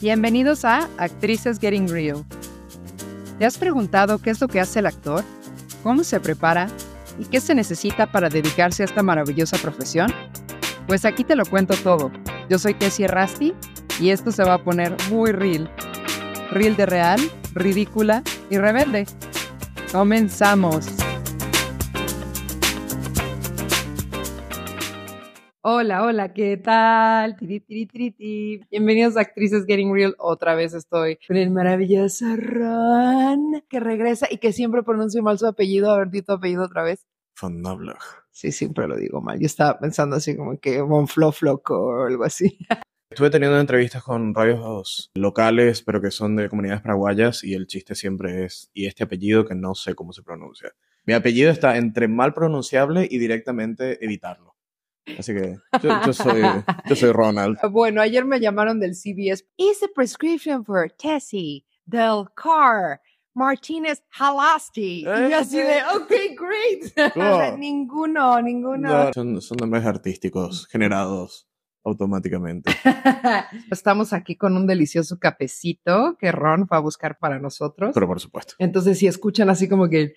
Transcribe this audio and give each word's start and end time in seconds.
Bienvenidos 0.00 0.64
a 0.64 0.88
Actrices 0.96 1.58
Getting 1.58 1.88
Real. 1.88 2.24
¿Te 3.40 3.44
has 3.44 3.58
preguntado 3.58 4.18
qué 4.18 4.30
es 4.30 4.40
lo 4.40 4.46
que 4.46 4.60
hace 4.60 4.78
el 4.78 4.86
actor? 4.86 5.24
¿Cómo 5.82 6.04
se 6.04 6.20
prepara? 6.20 6.68
¿Y 7.18 7.24
qué 7.24 7.40
se 7.40 7.52
necesita 7.52 8.06
para 8.06 8.28
dedicarse 8.28 8.84
a 8.84 8.86
esta 8.86 9.02
maravillosa 9.02 9.58
profesión? 9.58 10.14
Pues 10.86 11.04
aquí 11.04 11.24
te 11.24 11.34
lo 11.34 11.44
cuento 11.44 11.74
todo. 11.74 12.12
Yo 12.48 12.60
soy 12.60 12.74
Tessie 12.74 13.08
Rasti 13.08 13.54
y 13.98 14.10
esto 14.10 14.30
se 14.30 14.44
va 14.44 14.54
a 14.54 14.62
poner 14.62 14.96
muy 15.10 15.32
real. 15.32 15.68
Real 16.52 16.76
de 16.76 16.86
real, 16.86 17.20
ridícula 17.54 18.22
y 18.50 18.58
rebelde. 18.58 19.04
Comenzamos. 19.90 20.86
Hola, 25.80 26.02
hola, 26.02 26.32
¿qué 26.34 26.56
tal? 26.56 27.36
Tiri, 27.36 27.60
tiri, 27.60 27.86
tiri. 27.86 28.64
Bienvenidos 28.68 29.16
a 29.16 29.20
Actrices 29.20 29.64
Getting 29.64 29.94
Real. 29.94 30.16
Otra 30.18 30.56
vez 30.56 30.74
estoy 30.74 31.20
con 31.24 31.36
el 31.36 31.52
maravilloso 31.52 32.24
Ron, 32.34 33.62
que 33.68 33.78
regresa 33.78 34.26
y 34.28 34.38
que 34.38 34.52
siempre 34.52 34.82
pronuncio 34.82 35.22
mal 35.22 35.38
su 35.38 35.46
apellido. 35.46 35.92
A 35.92 35.98
ver, 35.98 36.10
di 36.10 36.22
tu 36.22 36.32
apellido 36.32 36.64
otra 36.64 36.82
vez. 36.82 37.06
Van 37.40 37.62
Nablach. 37.62 38.02
Sí, 38.32 38.50
siempre 38.50 38.88
lo 38.88 38.96
digo 38.96 39.20
mal. 39.20 39.38
Yo 39.38 39.46
estaba 39.46 39.78
pensando 39.78 40.16
así 40.16 40.36
como 40.36 40.58
que 40.58 40.80
Von 40.80 41.06
Flofloco 41.06 41.80
o 41.80 42.06
algo 42.06 42.24
así. 42.24 42.58
Estuve 43.08 43.30
teniendo 43.30 43.60
entrevistas 43.60 44.02
con 44.02 44.34
radios 44.34 45.12
locales, 45.14 45.82
pero 45.82 46.02
que 46.02 46.10
son 46.10 46.34
de 46.34 46.48
comunidades 46.48 46.82
paraguayas, 46.82 47.44
y 47.44 47.54
el 47.54 47.68
chiste 47.68 47.94
siempre 47.94 48.44
es, 48.44 48.68
y 48.74 48.86
este 48.86 49.04
apellido 49.04 49.46
que 49.46 49.54
no 49.54 49.76
sé 49.76 49.94
cómo 49.94 50.12
se 50.12 50.24
pronuncia. 50.24 50.72
Mi 51.04 51.14
apellido 51.14 51.52
está 51.52 51.76
entre 51.76 52.08
mal 52.08 52.34
pronunciable 52.34 53.06
y 53.08 53.18
directamente 53.18 54.04
evitarlo. 54.04 54.57
Así 55.18 55.34
que 55.34 55.56
yo, 55.82 56.00
yo 56.06 56.12
soy, 56.12 56.42
yo 56.86 56.96
soy 56.96 57.12
Ronald. 57.12 57.58
Bueno, 57.70 58.00
ayer 58.00 58.24
me 58.24 58.40
llamaron 58.40 58.80
del 58.80 58.94
CBS. 58.94 59.44
Is 59.56 59.82
a 59.82 59.88
prescription 59.94 60.64
for 60.64 60.90
Tessie 60.90 61.64
del 61.86 62.24
Car 62.34 63.00
Martínez 63.34 64.02
Halasti. 64.18 65.00
Y 65.00 65.04
yo 65.04 65.38
así 65.38 65.58
de, 65.58 65.80
ok, 65.94 66.12
great. 66.36 67.12
Cool. 67.14 67.58
ninguno, 67.58 68.42
ninguno. 68.42 69.04
No, 69.04 69.12
son, 69.12 69.40
son 69.40 69.58
nombres 69.58 69.84
artísticos 69.86 70.66
generados 70.66 71.48
automáticamente. 71.84 72.70
Estamos 73.70 74.12
aquí 74.12 74.36
con 74.36 74.56
un 74.56 74.66
delicioso 74.66 75.18
cafecito 75.18 76.16
que 76.18 76.32
Ron 76.32 76.66
fue 76.66 76.76
a 76.76 76.80
buscar 76.80 77.18
para 77.18 77.38
nosotros. 77.38 77.92
Pero 77.94 78.06
por 78.06 78.20
supuesto, 78.20 78.54
Entonces, 78.58 78.98
si 78.98 79.06
escuchan 79.06 79.50
así 79.50 79.68
como 79.68 79.88
que, 79.88 80.14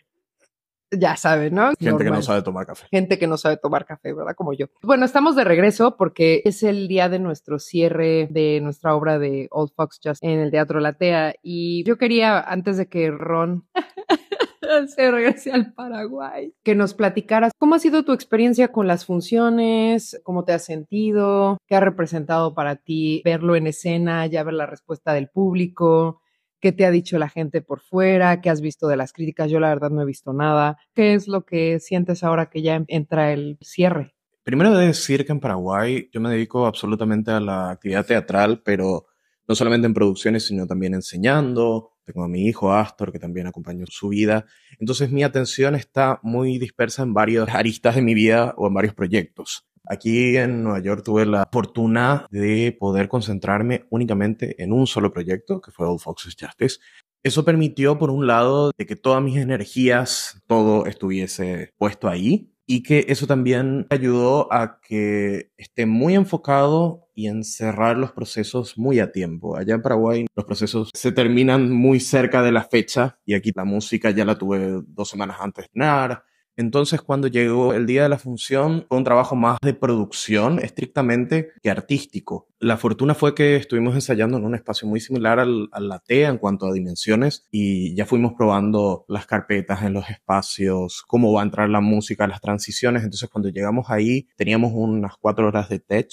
ya 0.91 1.15
saben, 1.15 1.55
¿no? 1.55 1.71
gente 1.79 2.03
que 2.03 2.09
no 2.09 2.21
sabe 2.21 2.41
tomar 2.41 2.65
café. 2.65 2.87
gente 2.91 3.17
que 3.17 3.27
no 3.27 3.37
sabe 3.37 3.57
tomar 3.57 3.85
café, 3.85 4.13
¿verdad? 4.13 4.35
Como 4.35 4.53
yo. 4.53 4.67
Bueno, 4.81 5.05
estamos 5.05 5.35
de 5.35 5.43
regreso 5.43 5.95
porque 5.97 6.41
es 6.45 6.63
el 6.63 6.87
día 6.87 7.09
de 7.09 7.19
nuestro 7.19 7.59
cierre 7.59 8.27
de 8.29 8.59
nuestra 8.61 8.95
obra 8.95 9.19
de 9.19 9.47
Old 9.51 9.71
Fox 9.75 9.99
Just 10.03 10.23
en 10.23 10.39
el 10.39 10.51
Teatro 10.51 10.79
Latea 10.79 11.35
y 11.41 11.83
yo 11.85 11.97
quería, 11.97 12.39
antes 12.39 12.77
de 12.77 12.87
que 12.87 13.11
Ron 13.11 13.65
se 14.87 15.11
regrese 15.11 15.51
al 15.51 15.73
Paraguay, 15.73 16.53
que 16.63 16.75
nos 16.75 16.93
platicaras 16.93 17.51
cómo 17.57 17.75
ha 17.75 17.79
sido 17.79 18.03
tu 18.03 18.13
experiencia 18.13 18.69
con 18.69 18.87
las 18.87 19.05
funciones, 19.05 20.19
cómo 20.23 20.43
te 20.43 20.53
has 20.53 20.65
sentido, 20.65 21.57
qué 21.67 21.75
ha 21.75 21.79
representado 21.79 22.53
para 22.53 22.75
ti 22.75 23.21
verlo 23.25 23.55
en 23.55 23.67
escena, 23.67 24.25
ya 24.27 24.43
ver 24.43 24.53
la 24.53 24.65
respuesta 24.65 25.13
del 25.13 25.29
público, 25.29 26.21
qué 26.61 26.71
te 26.71 26.85
ha 26.85 26.91
dicho 26.91 27.17
la 27.17 27.27
gente 27.27 27.61
por 27.61 27.81
fuera, 27.81 28.39
qué 28.39 28.49
has 28.49 28.61
visto 28.61 28.87
de 28.87 28.95
las 28.95 29.11
críticas. 29.11 29.51
Yo 29.51 29.59
la 29.59 29.69
verdad 29.69 29.89
no 29.89 30.01
he 30.01 30.05
visto 30.05 30.31
nada. 30.31 30.77
¿Qué 30.93 31.13
es 31.13 31.27
lo 31.27 31.45
que 31.45 31.79
sientes 31.79 32.23
ahora 32.23 32.49
que 32.49 32.61
ya 32.61 32.83
entra 32.87 33.33
el 33.33 33.57
cierre? 33.61 34.15
Primero 34.43 34.75
de 34.75 34.87
decir 34.87 35.25
que 35.25 35.31
en 35.31 35.39
Paraguay 35.39 36.09
yo 36.11 36.21
me 36.21 36.29
dedico 36.29 36.65
absolutamente 36.65 37.31
a 37.31 37.39
la 37.39 37.71
actividad 37.71 38.05
teatral, 38.05 38.61
pero 38.63 39.07
no 39.47 39.55
solamente 39.55 39.87
en 39.87 39.93
producciones, 39.93 40.47
sino 40.47 40.65
también 40.65 40.93
enseñando. 40.93 41.91
Tengo 42.05 42.23
a 42.23 42.27
mi 42.27 42.47
hijo 42.47 42.73
Astor, 42.73 43.11
que 43.11 43.19
también 43.19 43.47
acompañó 43.47 43.85
su 43.87 44.09
vida. 44.09 44.45
Entonces 44.79 45.11
mi 45.11 45.23
atención 45.23 45.75
está 45.75 46.19
muy 46.23 46.57
dispersa 46.57 47.03
en 47.03 47.13
varias 47.13 47.49
aristas 47.53 47.95
de 47.95 48.01
mi 48.01 48.13
vida 48.13 48.53
o 48.57 48.67
en 48.67 48.73
varios 48.73 48.93
proyectos. 48.93 49.67
Aquí 49.87 50.37
en 50.37 50.63
Nueva 50.63 50.79
York 50.79 51.03
tuve 51.03 51.25
la 51.25 51.47
fortuna 51.51 52.25
de 52.29 52.75
poder 52.79 53.07
concentrarme 53.07 53.85
únicamente 53.89 54.61
en 54.61 54.73
un 54.73 54.87
solo 54.87 55.11
proyecto, 55.11 55.59
que 55.59 55.71
fue 55.71 55.87
Old 55.87 55.99
Foxes 55.99 56.35
Justice. 56.39 56.79
Eso 57.23 57.45
permitió, 57.45 57.99
por 57.99 58.09
un 58.09 58.25
lado, 58.25 58.71
de 58.77 58.85
que 58.85 58.95
todas 58.95 59.21
mis 59.21 59.37
energías, 59.37 60.41
todo 60.47 60.85
estuviese 60.85 61.71
puesto 61.77 62.09
ahí 62.09 62.51
y 62.65 62.83
que 62.83 63.05
eso 63.09 63.27
también 63.27 63.85
ayudó 63.89 64.51
a 64.51 64.79
que 64.79 65.51
esté 65.57 65.85
muy 65.85 66.15
enfocado 66.15 67.09
y 67.13 67.27
en 67.27 67.43
cerrar 67.43 67.97
los 67.97 68.13
procesos 68.13 68.77
muy 68.77 68.99
a 68.99 69.11
tiempo. 69.11 69.57
Allá 69.57 69.75
en 69.75 69.81
Paraguay 69.81 70.25
los 70.33 70.45
procesos 70.45 70.89
se 70.93 71.11
terminan 71.11 71.69
muy 71.69 71.99
cerca 71.99 72.41
de 72.41 72.51
la 72.51 72.63
fecha 72.63 73.19
y 73.25 73.33
aquí 73.33 73.51
la 73.53 73.65
música 73.65 74.11
ya 74.11 74.25
la 74.25 74.37
tuve 74.37 74.81
dos 74.87 75.09
semanas 75.09 75.37
antes 75.41 75.63
de 75.63 75.65
estrenar. 75.65 76.23
Entonces, 76.57 77.01
cuando 77.01 77.27
llegó 77.27 77.73
el 77.73 77.85
día 77.85 78.03
de 78.03 78.09
la 78.09 78.19
función, 78.19 78.85
fue 78.87 78.97
un 78.97 79.03
trabajo 79.03 79.35
más 79.35 79.57
de 79.61 79.73
producción 79.73 80.59
estrictamente 80.59 81.51
que 81.63 81.69
artístico. 81.69 82.50
La 82.61 82.77
fortuna 82.77 83.15
fue 83.15 83.33
que 83.33 83.55
estuvimos 83.55 83.95
ensayando 83.95 84.37
en 84.37 84.45
un 84.45 84.53
espacio 84.53 84.87
muy 84.87 84.99
similar 84.99 85.39
al, 85.39 85.67
a 85.71 85.79
la 85.79 85.97
TEA 85.97 86.29
en 86.29 86.37
cuanto 86.37 86.67
a 86.67 86.73
dimensiones 86.73 87.47
y 87.49 87.95
ya 87.95 88.05
fuimos 88.05 88.33
probando 88.33 89.03
las 89.07 89.25
carpetas 89.25 89.81
en 89.81 89.93
los 89.93 90.07
espacios, 90.11 91.01
cómo 91.07 91.33
va 91.33 91.41
a 91.41 91.43
entrar 91.43 91.69
la 91.69 91.81
música, 91.81 92.27
las 92.27 92.39
transiciones. 92.39 93.03
Entonces, 93.03 93.29
cuando 93.31 93.49
llegamos 93.49 93.89
ahí, 93.89 94.27
teníamos 94.35 94.73
unas 94.75 95.13
cuatro 95.19 95.47
horas 95.47 95.69
de 95.69 95.79
tech. 95.79 96.07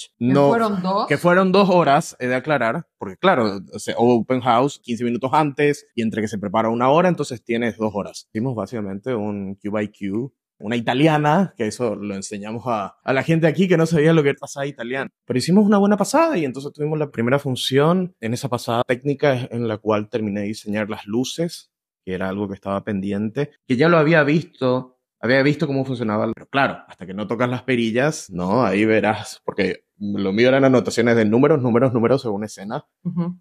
fueron 0.49 0.81
dos? 0.81 1.05
Que 1.05 1.19
fueron 1.19 1.51
dos 1.51 1.69
horas, 1.69 2.17
he 2.19 2.25
de 2.25 2.33
aclarar, 2.33 2.87
porque 2.97 3.17
claro, 3.17 3.59
o 3.71 3.77
sea, 3.77 3.93
open 3.99 4.41
house 4.41 4.79
15 4.83 5.03
minutos 5.03 5.29
antes 5.31 5.85
y 5.93 6.01
entre 6.01 6.23
que 6.23 6.27
se 6.27 6.39
prepara 6.39 6.69
una 6.69 6.89
hora, 6.89 7.09
entonces 7.09 7.43
tienes 7.43 7.77
dos 7.77 7.91
horas. 7.93 8.27
Hicimos 8.33 8.55
básicamente 8.55 9.13
un 9.13 9.53
Q 9.53 9.69
by 9.69 9.91
Q, 9.91 10.33
una 10.59 10.75
italiana, 10.75 11.53
que 11.57 11.67
eso 11.67 11.95
lo 11.95 12.15
enseñamos 12.15 12.63
a, 12.67 12.97
a 13.03 13.13
la 13.13 13.23
gente 13.23 13.47
aquí 13.47 13.67
que 13.67 13.77
no 13.77 13.85
sabía 13.85 14.13
lo 14.13 14.23
que 14.23 14.29
era 14.29 14.39
pasada 14.39 14.65
italiana. 14.65 15.09
Pero 15.25 15.37
hicimos 15.39 15.65
una 15.65 15.77
buena 15.77 15.97
pasada 15.97 16.37
y 16.37 16.45
entonces 16.45 16.71
tuvimos 16.73 16.99
la 16.99 17.11
primera 17.11 17.39
función 17.39 18.15
en 18.19 18.33
esa 18.33 18.49
pasada 18.49 18.83
técnica 18.87 19.47
en 19.51 19.67
la 19.67 19.77
cual 19.77 20.09
terminé 20.09 20.41
de 20.41 20.47
diseñar 20.47 20.89
las 20.89 21.05
luces, 21.05 21.71
que 22.05 22.13
era 22.13 22.29
algo 22.29 22.47
que 22.47 22.55
estaba 22.55 22.83
pendiente, 22.83 23.51
que 23.67 23.77
ya 23.77 23.89
lo 23.89 23.97
había 23.97 24.23
visto 24.23 24.95
había 25.21 25.43
visto 25.43 25.67
cómo 25.67 25.83
funcionaba, 25.83 26.31
pero 26.33 26.47
claro, 26.47 26.77
hasta 26.87 27.05
que 27.05 27.13
no 27.13 27.27
tocas 27.27 27.49
las 27.49 27.63
perillas, 27.63 28.29
no, 28.29 28.63
ahí 28.65 28.85
verás, 28.85 29.41
porque 29.43 29.83
lo 29.97 30.31
mío 30.31 30.47
eran 30.47 30.63
anotaciones 30.63 31.17
de 31.17 31.25
números, 31.25 31.61
números, 31.61 31.91
números 31.93 32.21
según 32.21 32.45
escena, 32.45 32.85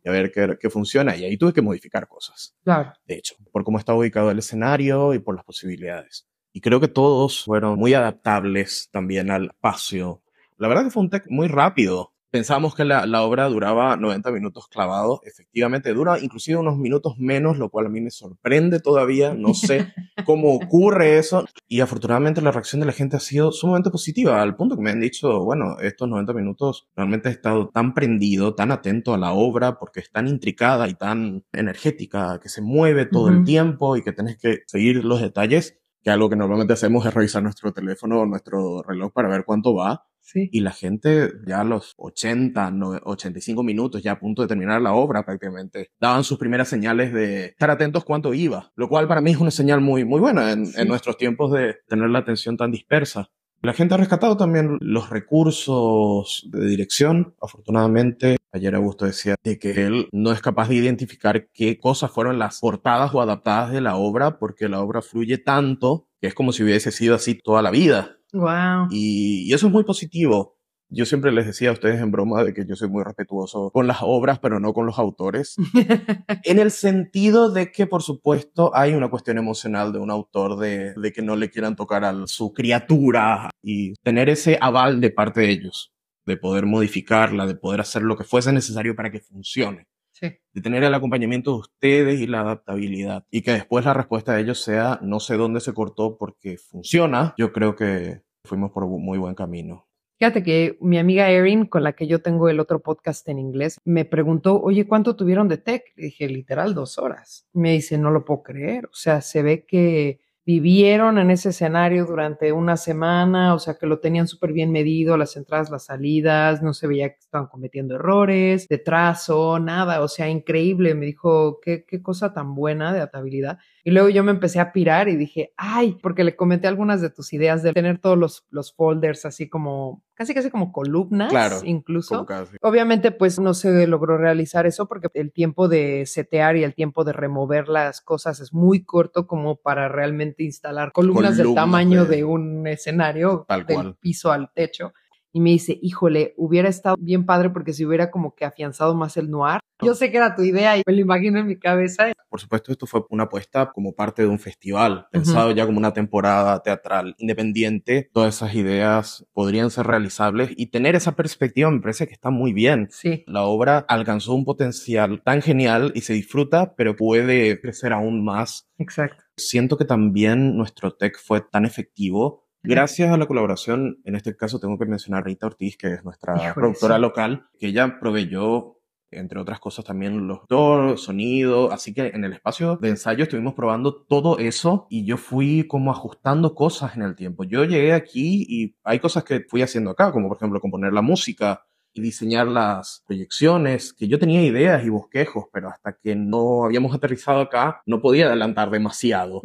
y 0.03 0.09
a 0.09 0.11
ver 0.13 0.33
qué, 0.33 0.57
qué 0.61 0.71
funciona, 0.71 1.15
y 1.17 1.25
ahí 1.25 1.37
tuve 1.37 1.53
que 1.53 1.63
modificar 1.63 2.09
cosas, 2.09 2.57
Claro. 2.65 2.93
de 3.07 3.15
hecho, 3.15 3.37
por 3.53 3.63
cómo 3.63 3.79
está 3.79 3.95
ubicado 3.95 4.33
el 4.33 4.41
escenario 4.41 5.15
y 5.15 5.21
por 5.21 5.37
las 5.37 5.45
posibilidades. 5.45 6.27
Y 6.59 6.61
creo 6.61 6.81
que 6.81 6.89
todos 6.89 7.45
fueron 7.45 7.79
muy 7.79 7.95
adaptables 7.95 8.89
también 8.91 9.31
al 9.31 9.45
espacio. 9.45 10.25
La 10.57 10.67
verdad 10.67 10.83
que 10.83 10.91
fue 10.91 11.05
un 11.05 11.09
tech 11.09 11.25
muy 11.29 11.47
rápido. 11.47 12.15
Pensamos 12.33 12.75
que 12.75 12.85
la, 12.85 13.07
la 13.07 13.23
obra 13.23 13.49
duraba 13.49 13.97
90 13.97 14.33
minutos 14.33 14.67
clavados. 14.67 15.21
Efectivamente, 15.23 15.95
dura 15.95 16.19
inclusive 16.19 16.59
unos 16.59 16.77
minutos 16.77 17.15
menos, 17.17 17.59
lo 17.59 17.71
cual 17.71 17.87
a 17.87 17.91
mí 17.91 18.01
me 18.01 18.11
sorprende 18.11 18.81
todavía. 18.81 19.35
No 19.35 19.55
sé 19.55 19.93
cómo 20.27 20.53
ocurre 20.57 21.19
eso. 21.19 21.47
Y 21.69 21.79
afortunadamente 21.79 22.43
la 22.43 22.51
reacción 22.51 22.81
de 22.81 22.87
la 22.87 22.93
gente 22.93 23.17
ha 23.17 23.21
sido 23.21 23.53
sumamente 23.53 23.91
positiva, 23.91 24.43
al 24.43 24.57
punto 24.57 24.75
que 24.75 24.83
me 24.83 24.91
han 24.91 25.01
dicho, 25.01 25.45
bueno, 25.45 25.77
estos 25.81 26.09
90 26.09 26.33
minutos 26.33 26.89
realmente 26.97 27.29
he 27.29 27.33
estado 27.33 27.69
tan 27.69 27.95
prendido, 27.95 28.57
tan 28.57 28.73
atento 28.73 29.15
a 29.15 29.19
la 29.19 29.33
obra, 29.33 29.79
porque 29.79 30.01
es 30.01 30.11
tan 30.11 30.27
intricada 30.27 30.89
y 30.89 30.95
tan 30.95 31.45
energética, 31.53 32.41
que 32.43 32.49
se 32.49 32.63
mueve 32.63 33.07
todo 33.07 33.27
Ujú. 33.29 33.35
el 33.35 33.45
tiempo 33.45 33.97
y 33.97 34.03
que 34.03 34.13
tenés 34.13 34.39
que 34.39 34.63
seguir 34.67 35.05
los 35.05 35.21
detalles, 35.21 35.79
que 36.09 36.13
algo 36.13 36.31
que 36.31 36.37
normalmente 36.37 36.73
hacemos 36.73 37.05
es 37.05 37.13
revisar 37.13 37.43
nuestro 37.43 37.71
teléfono 37.73 38.21
o 38.21 38.25
nuestro 38.27 38.83
reloj 38.83 39.13
para 39.13 39.29
ver 39.29 39.45
cuánto 39.45 39.75
va. 39.75 40.07
Sí. 40.21 40.49
Y 40.53 40.61
la 40.61 40.71
gente 40.73 41.31
ya 41.47 41.61
a 41.61 41.65
los 41.65 41.93
80, 41.99 42.71
no- 42.71 42.99
85 43.05 43.63
minutos, 43.63 44.03
ya 44.03 44.13
a 44.13 44.19
punto 44.19 44.41
de 44.41 44.49
terminar 44.49 44.81
la 44.81 44.95
obra 44.95 45.23
prácticamente, 45.27 45.91
daban 46.01 46.25
sus 46.25 46.39
primeras 46.39 46.69
señales 46.69 47.13
de 47.13 47.47
estar 47.47 47.71
atentos 47.71 48.05
cuánto 48.07 48.33
iba, 48.33 48.73
lo 48.75 48.89
cual 48.89 49.07
para 49.07 49.21
mí 49.21 49.33
es 49.33 49.37
una 49.39 49.51
señal 49.51 49.81
muy, 49.83 50.05
muy 50.07 50.19
buena 50.21 50.53
en, 50.53 50.65
Sí. 50.67 50.81
en 50.81 50.89
nuestros 50.89 51.19
tiempos 51.19 51.53
de 51.53 51.77
tener 51.89 52.09
la 52.09 52.21
atención 52.21 52.57
tan 52.57 52.71
dispersa. 52.71 53.29
La 53.61 53.73
gente 53.73 53.95
ha 53.95 53.99
rescatado 53.99 54.37
también 54.37 54.79
los 54.81 55.11
recursos 55.11 56.49
de 56.51 56.67
dirección. 56.67 57.35
Afortunadamente, 57.43 58.37
ayer 58.53 58.75
Augusto 58.75 59.05
decía 59.05 59.35
de 59.43 59.59
que 59.59 59.85
él 59.85 60.09
no 60.13 60.31
es 60.31 60.41
capaz 60.41 60.69
de 60.69 60.77
identificar 60.77 61.49
qué 61.53 61.79
cosas 61.81 62.13
fueron 62.13 62.39
las 62.39 62.61
portadas 62.61 63.13
o 63.15 63.21
adaptadas 63.21 63.73
de 63.73 63.81
la 63.81 63.97
obra, 63.97 64.39
porque 64.39 64.69
la 64.69 64.81
obra 64.81 65.03
fluye 65.03 65.39
tanto 65.39 66.07
que 66.21 66.29
es 66.29 66.35
como 66.35 66.53
si 66.53 66.63
hubiese 66.63 66.93
sido 66.93 67.17
así 67.17 67.35
toda 67.35 67.63
la 67.63 67.71
vida. 67.71 68.19
Wow. 68.33 68.89
Y, 68.91 69.49
y 69.49 69.53
eso 69.53 69.67
es 69.67 69.73
muy 69.73 69.85
positivo. 69.85 70.58
Yo 70.91 71.05
siempre 71.05 71.33
les 71.33 71.47
decía 71.47 71.69
a 71.69 71.73
ustedes 71.73 72.01
en 72.01 72.11
broma 72.11 72.45
de 72.45 72.55
que 72.55 72.65
yo 72.65 72.75
soy 72.75 72.89
muy 72.89 73.05
respetuoso 73.05 73.71
con 73.71 73.87
las 73.87 73.99
obras, 74.01 74.39
pero 74.39 74.59
no 74.59 74.73
con 74.73 74.87
los 74.87 74.99
autores. 74.99 75.57
En 76.45 76.59
el 76.59 76.71
sentido 76.71 77.51
de 77.51 77.71
que, 77.73 77.87
por 77.87 78.03
supuesto, 78.03 78.75
hay 78.75 78.95
una 78.95 79.11
cuestión 79.11 79.39
emocional 79.39 79.93
de 79.93 79.99
un 79.99 80.11
autor 80.11 80.59
de, 80.59 80.95
de 80.95 81.13
que 81.13 81.21
no 81.21 81.37
le 81.37 81.51
quieran 81.51 81.77
tocar 81.77 82.05
a 82.05 82.27
su 82.27 82.55
criatura 82.55 83.51
y 83.63 83.95
tener 84.03 84.31
ese 84.31 84.57
aval 84.61 85.01
de 85.01 85.11
parte 85.11 85.41
de 85.41 85.51
ellos, 85.51 85.93
de 86.27 86.37
poder 86.37 86.65
modificarla, 86.65 87.47
de 87.47 87.55
poder 87.55 87.81
hacer 87.81 88.03
lo 88.03 88.17
que 88.17 88.25
fuese 88.25 88.53
necesario 88.53 88.97
para 88.97 89.11
que 89.11 89.21
funcione. 89.21 89.87
Sí. 90.13 90.37
de 90.53 90.61
tener 90.61 90.83
el 90.83 90.95
acompañamiento 90.95 91.53
de 91.53 91.59
ustedes 91.59 92.21
y 92.21 92.27
la 92.27 92.41
adaptabilidad. 92.41 93.25
Y 93.31 93.43
que 93.43 93.53
después 93.53 93.85
la 93.85 93.95
respuesta 93.95 94.35
de 94.35 94.43
ellos 94.43 94.61
sea, 94.61 94.99
no 95.01 95.21
sé 95.21 95.37
dónde 95.37 95.61
se 95.61 95.73
cortó 95.73 96.17
porque 96.19 96.59
funciona. 96.59 97.35
Yo 97.39 97.53
creo 97.53 97.77
que 97.77 98.23
fuimos 98.45 98.73
por 98.73 98.83
un 98.83 99.05
muy 99.05 99.19
buen 99.19 99.37
camino. 99.37 99.88
Fíjate 100.19 100.43
que 100.43 100.77
mi 100.81 100.99
amiga 100.99 101.31
Erin, 101.31 101.67
con 101.67 101.85
la 101.85 101.93
que 101.93 102.09
yo 102.09 102.21
tengo 102.21 102.49
el 102.49 102.59
otro 102.59 102.81
podcast 102.81 103.29
en 103.29 103.39
inglés, 103.39 103.81
me 103.85 104.05
preguntó, 104.05 104.61
oye, 104.61 104.85
¿cuánto 104.85 105.15
tuvieron 105.15 105.47
de 105.47 105.59
tech? 105.59 105.85
Le 105.95 106.07
dije, 106.07 106.29
literal, 106.29 106.75
dos 106.75 106.99
horas. 106.99 107.47
Me 107.53 107.73
dice, 107.73 107.99
no 107.99 108.11
lo 108.11 108.25
puedo 108.25 108.43
creer. 108.43 108.87
O 108.87 108.95
sea, 108.95 109.21
se 109.21 109.43
ve 109.43 109.65
que 109.65 110.19
vivieron 110.49 111.19
en 111.19 111.31
ese 111.31 111.51
escenario 111.51 112.07
durante 112.07 112.53
una 112.53 112.79
semana, 112.79 113.53
o 113.53 113.59
sea 113.59 113.75
que 113.75 113.87
lo 113.87 114.01
tenían 114.01 114.27
súper 114.27 114.55
bien 114.55 114.73
medido, 114.73 115.19
las 115.19 115.37
entradas, 115.37 115.69
las 115.69 115.85
salidas, 115.85 116.63
no 116.63 116.73
se 116.73 116.87
veía 116.87 117.11
que 117.11 117.19
estaban 117.21 117.49
cometiendo 117.49 117.97
errores, 117.97 118.67
de 118.67 118.79
trazo, 118.79 119.59
nada, 119.59 120.01
o 120.01 120.09
sea, 120.09 120.31
increíble, 120.31 120.95
me 120.95 121.05
dijo, 121.05 121.61
qué, 121.61 121.85
qué 121.87 122.01
cosa 122.01 122.33
tan 122.33 122.55
buena 122.55 122.95
de 122.95 123.01
adaptabilidad. 123.01 123.59
Y 123.85 123.91
luego 123.91 124.09
yo 124.09 124.25
me 124.25 124.31
empecé 124.31 124.59
a 124.59 124.73
pirar 124.73 125.11
y 125.11 125.17
dije, 125.17 125.53
ay, 125.59 125.99
porque 126.03 126.25
le 126.25 126.35
comenté 126.35 126.67
algunas 126.67 127.03
de 127.03 127.11
tus 127.11 127.35
ideas 127.35 127.63
de 127.63 127.75
tener 127.75 127.99
todos 127.99 128.17
los, 128.17 128.47
los 128.49 128.75
folders 128.75 129.27
así 129.27 129.51
como, 129.51 130.03
casi 130.15 130.35
casi 130.35 130.51
como 130.51 130.73
columnas, 130.73 131.31
Claro, 131.31 131.61
incluso. 131.63 132.27
Obviamente, 132.61 133.13
pues 133.13 133.39
no 133.39 133.55
se 133.55 133.87
logró 133.87 134.19
realizar 134.19 134.67
eso 134.67 134.89
porque 134.89 135.09
el 135.15 135.33
tiempo 135.33 135.69
de 135.69 136.07
setear 136.07 136.57
y 136.57 136.65
el 136.65 136.75
tiempo 136.75 137.05
de 137.05 137.13
remover 137.13 137.69
las 137.69 138.01
cosas 138.01 138.41
es 138.41 138.53
muy 138.53 138.85
corto 138.85 139.27
como 139.27 139.57
para 139.57 139.89
realmente 139.89 140.38
instalar 140.45 140.93
columnas, 140.93 141.37
del 141.37 141.55
tamaño 141.55 142.05
de- 142.05 142.17
de, 142.17 142.25
un 142.25 142.67
escenario 142.67 143.47
del 143.49 143.65
cual. 143.67 143.97
piso 144.01 144.31
al 144.33 144.51
techo. 144.53 144.93
Y 145.33 145.41
me 145.41 145.51
dice, 145.51 145.79
híjole, 145.83 146.35
hubiera 146.37 146.69
estado 146.69 146.97
bien 146.99 147.27
padre 147.27 147.51
porque 147.51 147.73
si 147.73 147.85
hubiera 147.85 148.11
como 148.11 148.35
que 148.35 148.45
afianzado 148.45 148.95
más 148.95 149.17
el 149.17 149.31
noir. 149.31 149.61
Yo 149.83 149.95
sé 149.95 150.11
que 150.11 150.17
era 150.17 150.35
tu 150.35 150.43
idea 150.43 150.77
y 150.77 150.83
me 150.87 150.93
lo 150.93 151.01
imagino 151.01 151.39
en 151.39 151.47
mi 151.47 151.59
cabeza. 151.59 152.13
Por 152.29 152.41
supuesto, 152.41 152.73
esto 152.73 152.87
fue 152.87 153.03
una 153.11 153.25
apuesta 153.25 153.71
como 153.73 153.95
parte 153.95 154.23
de 154.23 154.29
un 154.29 154.39
festival, 154.39 155.07
pensado 155.11 155.51
ya 155.53 155.65
como 155.67 155.79
una 155.79 155.93
temporada 155.93 156.63
teatral 156.63 157.15
independiente. 157.19 158.11
Todas 158.13 158.37
esas 158.37 158.55
ideas 158.55 159.27
podrían 159.33 159.71
ser 159.71 159.87
realizables 159.87 160.51
y 160.57 160.67
tener 160.67 160.95
esa 160.95 161.17
perspectiva 161.17 161.71
me 161.71 161.81
parece 161.81 162.07
que 162.07 162.13
está 162.13 162.31
muy 162.31 162.53
bien. 162.53 162.89
Sí, 162.91 163.25
La 163.27 163.45
obra 163.45 163.85
alcanzó 163.89 164.35
un 164.35 164.45
potencial 164.45 165.23
tan 165.25 165.43
genial 165.43 165.93
y 165.95 166.03
se 166.03 166.13
disfruta, 166.13 166.75
pero 166.75 166.97
puede 166.97 167.61
crecer 167.61 167.93
aún 167.93 168.25
más 168.25 168.69
exacto. 168.79 169.25
siento 169.37 169.77
que 169.77 169.85
también 169.85 170.57
nuestro 170.57 170.95
tech 170.95 171.19
fue 171.19 171.41
tan 171.41 171.65
efectivo 171.65 172.49
gracias 172.63 173.13
a 173.13 173.17
la 173.17 173.27
colaboración, 173.27 174.01
en 174.05 174.15
este 174.15 174.37
caso 174.37 174.61
tengo 174.61 174.79
que 174.79 174.87
mencionar 174.87 175.23
a 175.23 175.25
Rita 175.25 175.47
Ortiz, 175.47 175.77
que 175.77 175.95
es 175.95 176.05
nuestra 176.05 176.55
productora 176.55 176.99
local, 176.99 177.47
que 177.59 177.69
ella 177.69 177.99
proveyó, 178.01 178.78
entre 179.11 179.41
otras 179.41 179.61
cosas, 179.61 179.85
también 179.85 180.27
los 180.27 180.41
dos, 180.49 181.03
sonido, 181.03 181.73
así 181.73 181.95
que 181.95 182.09
en 182.09 182.25
el 182.25 182.33
espacio 182.33 182.77
de 182.77 182.91
ensayo 182.91 183.25
estuvimos 183.25 183.55
probando 183.55 183.95
todo 183.95 184.39
eso 184.39 184.87
y 184.91 185.05
yo 185.05 185.17
fui 185.17 185.67
como 185.67 185.91
ajustando 185.91 186.55
cosas 186.55 186.97
en 186.97 187.03
el 187.03 187.17
tiempo. 187.17 187.45
Yo 187.45 187.65
llegué 187.65 187.93
aquí 187.93 188.47
y 188.49 188.77
hay 188.85 188.99
cosas 188.99 189.25
que 189.25 189.41
fui 189.41 189.63
haciendo 189.63 189.91
acá, 189.91 190.13
como 190.13 190.29
por 190.29 190.37
ejemplo 190.37 190.61
componer 190.61 190.93
la 190.93 191.03
música, 191.03 191.65
y 191.95 192.01
diseñar 192.01 192.47
las 192.47 193.03
proyecciones, 193.07 193.93
que 193.93 194.09
yo 194.09 194.19
tenía 194.19 194.43
ideas 194.43 194.85
y 194.85 194.89
bosquejos, 194.89 195.47
pero 195.53 195.69
hasta 195.69 195.95
que 195.95 196.15
no 196.15 196.65
habíamos 196.65 196.95
aterrizado 196.95 197.41
acá, 197.41 197.83
no 197.87 198.01
podía 198.01 198.27
adelantar 198.27 198.71
demasiado. 198.71 199.41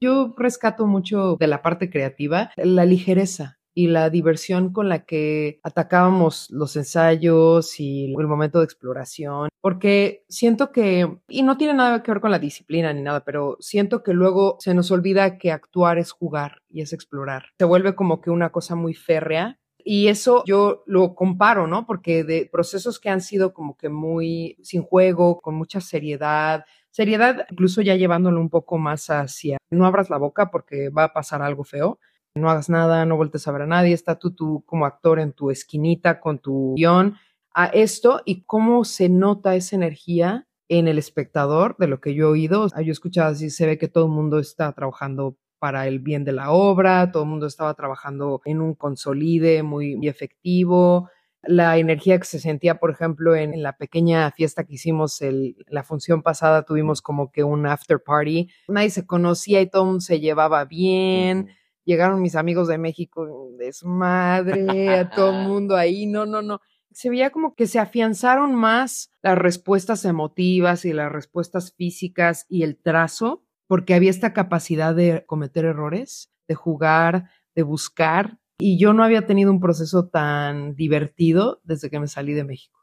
Yo 0.00 0.34
rescato 0.36 0.86
mucho 0.86 1.36
de 1.38 1.46
la 1.46 1.62
parte 1.62 1.90
creativa 1.90 2.50
la 2.56 2.84
ligereza 2.84 3.58
y 3.74 3.88
la 3.88 4.10
diversión 4.10 4.72
con 4.72 4.88
la 4.88 5.04
que 5.04 5.60
atacábamos 5.62 6.50
los 6.50 6.76
ensayos 6.76 7.78
y 7.80 8.14
el 8.18 8.26
momento 8.26 8.58
de 8.58 8.64
exploración, 8.64 9.48
porque 9.60 10.24
siento 10.28 10.72
que, 10.72 11.18
y 11.28 11.42
no 11.42 11.56
tiene 11.56 11.74
nada 11.74 12.02
que 12.02 12.10
ver 12.10 12.20
con 12.20 12.30
la 12.30 12.38
disciplina 12.38 12.92
ni 12.92 13.02
nada, 13.02 13.24
pero 13.24 13.56
siento 13.60 14.02
que 14.02 14.12
luego 14.12 14.56
se 14.60 14.74
nos 14.74 14.90
olvida 14.90 15.38
que 15.38 15.52
actuar 15.52 15.98
es 15.98 16.12
jugar 16.12 16.62
y 16.68 16.82
es 16.82 16.92
explorar. 16.92 17.46
Se 17.58 17.64
vuelve 17.64 17.94
como 17.94 18.20
que 18.20 18.30
una 18.30 18.50
cosa 18.50 18.74
muy 18.74 18.94
férrea 18.94 19.58
y 19.84 20.08
eso 20.08 20.44
yo 20.46 20.84
lo 20.86 21.14
comparo, 21.14 21.66
¿no? 21.66 21.86
Porque 21.86 22.24
de 22.24 22.48
procesos 22.50 23.00
que 23.00 23.08
han 23.08 23.20
sido 23.20 23.52
como 23.52 23.76
que 23.76 23.88
muy 23.88 24.56
sin 24.62 24.82
juego, 24.82 25.40
con 25.40 25.54
mucha 25.54 25.80
seriedad, 25.80 26.64
seriedad 26.90 27.46
incluso 27.50 27.82
ya 27.82 27.96
llevándolo 27.96 28.40
un 28.40 28.50
poco 28.50 28.78
más 28.78 29.10
hacia 29.10 29.58
no 29.70 29.86
abras 29.86 30.10
la 30.10 30.18
boca 30.18 30.50
porque 30.50 30.90
va 30.90 31.04
a 31.04 31.12
pasar 31.12 31.42
algo 31.42 31.64
feo, 31.64 31.98
no 32.34 32.50
hagas 32.50 32.68
nada, 32.68 33.04
no 33.04 33.16
voltes 33.16 33.46
a 33.46 33.52
ver 33.52 33.62
a 33.62 33.66
nadie, 33.66 33.92
está 33.92 34.18
tú, 34.18 34.32
tú 34.32 34.64
como 34.66 34.86
actor 34.86 35.18
en 35.18 35.32
tu 35.32 35.50
esquinita 35.50 36.20
con 36.20 36.38
tu 36.38 36.74
guion 36.76 37.16
a 37.54 37.66
esto 37.66 38.22
y 38.24 38.42
cómo 38.44 38.84
se 38.84 39.08
nota 39.08 39.54
esa 39.54 39.76
energía 39.76 40.46
en 40.68 40.88
el 40.88 40.98
espectador 40.98 41.76
de 41.78 41.86
lo 41.86 42.00
que 42.00 42.14
yo 42.14 42.28
he 42.28 42.30
oído. 42.30 42.68
Yo 42.68 42.80
he 42.80 42.90
escuchado 42.90 43.32
así, 43.32 43.50
se 43.50 43.66
ve 43.66 43.76
que 43.76 43.88
todo 43.88 44.06
el 44.06 44.12
mundo 44.12 44.38
está 44.38 44.72
trabajando 44.72 45.36
para 45.58 45.86
el 45.86 46.00
bien 46.00 46.24
de 46.24 46.32
la 46.32 46.50
obra, 46.50 47.12
todo 47.12 47.24
el 47.24 47.28
mundo 47.28 47.46
estaba 47.46 47.74
trabajando 47.74 48.40
en 48.46 48.60
un 48.60 48.74
consolide 48.74 49.62
muy, 49.62 49.96
muy 49.96 50.08
efectivo. 50.08 51.08
La 51.44 51.76
energía 51.76 52.18
que 52.18 52.24
se 52.24 52.38
sentía, 52.38 52.78
por 52.78 52.90
ejemplo, 52.90 53.36
en, 53.36 53.62
la 53.62 53.76
pequeña 53.76 54.30
fiesta 54.30 54.64
que 54.64 54.74
hicimos, 54.74 55.20
la 55.68 55.82
función 55.82 56.22
pasada, 56.22 56.62
tuvimos 56.64 57.02
como 57.02 57.30
que 57.30 57.44
un 57.44 57.66
after 57.66 58.02
party. 58.02 58.48
Nadie 58.68 58.90
se 58.90 59.06
conocía 59.06 59.60
y 59.60 59.68
todo 59.68 59.82
el 59.82 59.86
mundo 59.86 60.00
se 60.00 60.20
llevaba 60.20 60.64
bien. 60.64 61.48
Llegaron 61.84 62.22
mis 62.22 62.36
amigos 62.36 62.68
de 62.68 62.78
México, 62.78 63.50
desmadre, 63.58 64.88
a 64.90 65.10
todo 65.10 65.30
el 65.30 65.48
mundo 65.48 65.76
ahí. 65.76 66.06
No, 66.06 66.26
no, 66.26 66.42
no. 66.42 66.60
Se 66.90 67.10
veía 67.10 67.30
como 67.30 67.54
que 67.54 67.66
se 67.66 67.78
afianzaron 67.78 68.54
más 68.54 69.10
las 69.22 69.38
respuestas 69.38 70.04
emotivas 70.04 70.84
y 70.84 70.92
las 70.92 71.10
respuestas 71.10 71.72
físicas 71.74 72.46
y 72.48 72.62
el 72.62 72.76
trazo 72.76 73.44
porque 73.66 73.94
había 73.94 74.10
esta 74.10 74.34
capacidad 74.34 74.94
de 74.94 75.24
cometer 75.26 75.64
errores, 75.64 76.30
de 76.46 76.54
jugar, 76.54 77.30
de 77.54 77.62
buscar, 77.62 78.38
y 78.58 78.78
yo 78.78 78.92
no 78.92 79.02
había 79.02 79.26
tenido 79.26 79.50
un 79.50 79.60
proceso 79.60 80.08
tan 80.08 80.74
divertido 80.76 81.60
desde 81.64 81.90
que 81.90 81.98
me 81.98 82.06
salí 82.06 82.32
de 82.32 82.44
México. 82.44 82.78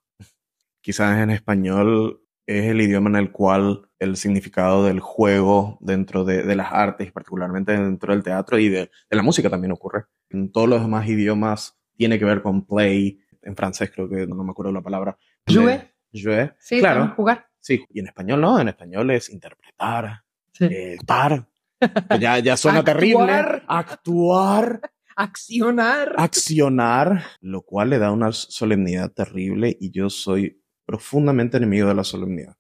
Quizás 0.82 1.20
en 1.20 1.30
español 1.30 2.22
es 2.58 2.66
el 2.66 2.82
idioma 2.82 3.10
en 3.10 3.16
el 3.18 3.32
cual 3.32 3.90
el 4.00 4.16
significado 4.18 4.86
del 4.86 5.00
juego 5.00 5.78
dentro 5.82 6.24
de, 6.26 6.44
de 6.44 6.56
las 6.56 6.72
artes, 6.72 7.12
particularmente 7.12 7.74
dentro 7.74 8.14
del 8.14 8.24
teatro 8.24 8.58
y 8.58 8.70
de, 8.70 8.80
de, 9.10 9.16
la 9.16 9.22
música 9.22 9.50
también 9.50 9.72
ocurre. 9.72 10.06
En 10.30 10.52
todos 10.52 10.68
los 10.68 10.82
demás 10.82 11.08
idiomas 11.08 11.78
tiene 11.96 12.18
que 12.18 12.26
ver 12.26 12.42
con 12.42 12.66
play, 12.66 13.20
en 13.42 13.56
francés 13.56 13.92
creo 13.94 14.10
que 14.10 14.26
no 14.26 14.44
me 14.44 14.52
acuerdo 14.52 14.72
la 14.72 14.82
palabra. 14.82 15.18
Jouer. 15.48 15.94
Jouer. 16.14 16.56
Sí, 16.60 16.80
claro. 16.80 17.14
jugar. 17.16 17.48
Sí, 17.60 17.84
y 17.90 18.00
en 18.00 18.08
español 18.08 18.42
no, 18.42 18.60
en 18.60 18.70
español 18.70 19.12
es 19.12 19.30
interpretar, 19.30 20.24
Sí. 20.54 20.66
eh, 20.66 20.94
estar. 20.94 21.46
Ya, 22.20 22.40
ya 22.40 22.58
suena 22.58 22.80
Actuar. 22.80 22.98
terrible. 22.98 23.62
Actuar, 23.68 24.82
Accionar. 25.16 26.14
accionar, 26.18 27.24
lo 27.42 27.62
cual 27.62 27.90
le 27.92 28.00
da 28.00 28.12
una 28.12 28.32
solemnidad 28.32 29.12
terrible 29.12 29.76
y 29.80 29.92
yo 29.92 30.10
soy 30.10 30.62
profundamente 30.90 31.58
enemigo 31.58 31.88
de 31.88 31.94
la 31.94 32.04
solemnidad. 32.04 32.58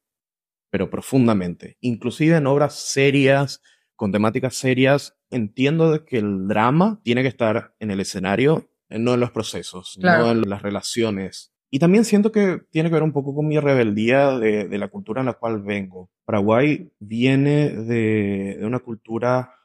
Pero 0.70 0.92
profundamente. 0.92 1.78
Inclusive 1.82 2.36
en 2.38 2.46
obras 2.46 2.76
serias, 2.76 3.60
con 3.96 4.12
temáticas 4.12 4.54
serias, 4.54 5.18
entiendo 5.32 5.92
de 5.92 6.06
que 6.06 6.20
el 6.20 6.48
drama 6.48 7.02
tiene 7.04 7.24
que 7.24 7.28
estar 7.28 7.74
en 7.80 7.90
el 7.90 8.00
escenario, 8.02 8.70
eh, 8.90 9.00
no 9.00 9.16
en 9.16 9.20
los 9.20 9.32
procesos, 9.32 9.98
Claro. 10.00 10.26
no 10.26 10.32
en 10.32 10.48
las 10.48 10.62
relaciones. 10.62 11.52
Y 11.72 11.80
también 11.80 12.06
siento 12.06 12.32
que 12.32 12.62
tiene 12.70 12.90
que 12.90 12.94
ver 12.94 13.04
un 13.04 13.14
poco 13.14 13.34
con 13.34 13.48
mi 13.48 13.58
rebeldía 13.60 14.38
de, 14.38 14.68
de 14.68 14.78
la 14.78 14.90
cultura 14.90 15.22
en 15.22 15.26
la 15.26 15.34
cual 15.34 15.64
vengo. 15.64 16.12
Paraguay 16.26 16.92
viene 17.00 17.70
de, 17.72 18.58
de 18.60 18.64
una 18.66 18.78
cultura 18.80 19.56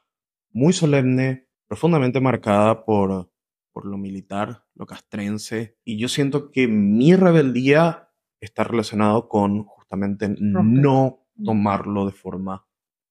muy 0.52 0.72
solemne, 0.72 1.48
profundamente 1.68 2.18
marcada 2.18 2.86
por, 2.86 3.30
por 3.74 3.84
lo 3.84 3.98
militar, 3.98 4.64
lo 4.74 4.86
castrense, 4.86 5.76
y 5.84 5.98
yo 5.98 6.08
siento 6.08 6.50
que 6.50 6.66
mi 6.66 7.14
rebeldía 7.14 8.03
está 8.44 8.64
relacionado 8.64 9.28
con 9.28 9.64
justamente 9.64 10.34
no 10.38 11.26
tomarlo 11.42 12.06
de 12.06 12.12
forma 12.12 12.66